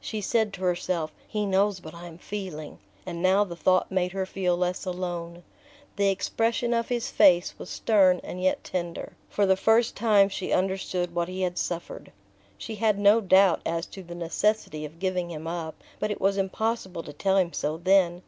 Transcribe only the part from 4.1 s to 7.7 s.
her feel less alone. The expression of his face was